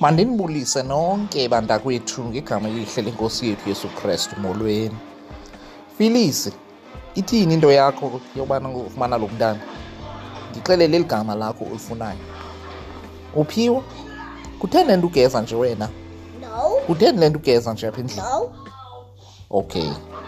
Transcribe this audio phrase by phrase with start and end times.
[0.00, 4.96] mandenibulise nonke bantakwethu ngegama elihle lenkosi yethu yesu kristu molweni
[5.98, 6.52] filisi
[7.20, 9.60] ithini into yakho yobana ufumana lo mntana
[10.50, 12.24] ndixelele eli gama lakho ulifunayo
[13.36, 13.82] uphiwa
[14.58, 15.88] kutheni le nto ugeza nje wena
[16.40, 18.50] no kutheni le nto ugeza nje apha endlini no
[19.50, 20.25] okay